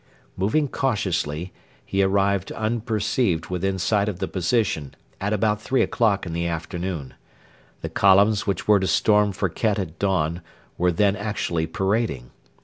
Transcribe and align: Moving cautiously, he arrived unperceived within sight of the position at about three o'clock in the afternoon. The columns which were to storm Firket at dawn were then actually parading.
Moving 0.35 0.67
cautiously, 0.67 1.53
he 1.85 2.01
arrived 2.01 2.51
unperceived 2.53 3.51
within 3.51 3.77
sight 3.77 4.09
of 4.09 4.17
the 4.17 4.27
position 4.27 4.95
at 5.19 5.31
about 5.31 5.61
three 5.61 5.83
o'clock 5.83 6.25
in 6.25 6.33
the 6.33 6.47
afternoon. 6.47 7.13
The 7.83 7.89
columns 7.89 8.47
which 8.47 8.67
were 8.67 8.79
to 8.79 8.87
storm 8.87 9.31
Firket 9.31 9.77
at 9.77 9.99
dawn 9.99 10.41
were 10.75 10.91
then 10.91 11.15
actually 11.15 11.67
parading. 11.67 12.31